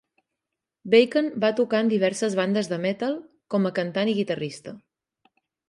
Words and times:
Bacon 0.93 1.29
va 1.43 1.51
tocar 1.59 1.83
en 1.85 1.91
diverses 1.91 2.39
bandes 2.41 2.71
de 2.73 2.81
metal, 2.87 3.15
com 3.57 3.71
a 3.73 3.75
cantant 3.79 4.13
i 4.15 4.19
guitarrista. 4.23 4.77